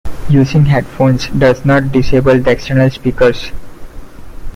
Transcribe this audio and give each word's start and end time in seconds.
Using 0.31 0.65
headphones 0.65 1.27
does 1.27 1.63
not 1.63 1.91
disable 1.91 2.39
the 2.39 2.49
external 2.49 2.89
speakers. 2.89 3.51